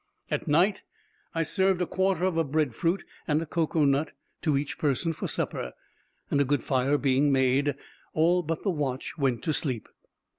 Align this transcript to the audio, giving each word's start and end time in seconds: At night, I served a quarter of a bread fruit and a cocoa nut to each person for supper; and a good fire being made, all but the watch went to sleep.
At 0.31 0.47
night, 0.47 0.81
I 1.35 1.43
served 1.43 1.79
a 1.79 1.85
quarter 1.85 2.25
of 2.25 2.35
a 2.35 2.43
bread 2.43 2.73
fruit 2.73 3.05
and 3.27 3.39
a 3.39 3.45
cocoa 3.45 3.85
nut 3.85 4.13
to 4.41 4.57
each 4.57 4.79
person 4.79 5.13
for 5.13 5.27
supper; 5.27 5.73
and 6.31 6.41
a 6.41 6.43
good 6.43 6.63
fire 6.63 6.97
being 6.97 7.31
made, 7.31 7.75
all 8.15 8.41
but 8.41 8.63
the 8.63 8.71
watch 8.71 9.15
went 9.19 9.43
to 9.43 9.53
sleep. 9.53 9.87